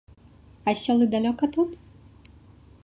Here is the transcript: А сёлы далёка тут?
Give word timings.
А 0.65 0.71
сёлы 0.83 1.05
далёка 1.13 1.45
тут? 1.59 1.69